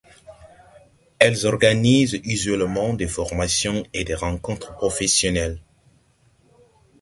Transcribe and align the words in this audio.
Elles 1.19 1.45
organisent 1.45 2.17
usuellement 2.25 2.95
des 2.95 3.07
formations 3.07 3.83
et 3.93 4.03
des 4.03 4.15
rencontres 4.15 4.73
professionnelles. 4.73 5.61